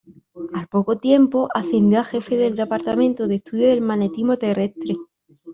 [0.53, 4.95] Al poco tiempo ascendió a jefe del departamento de "Estudio del Magnetismo Terrestre".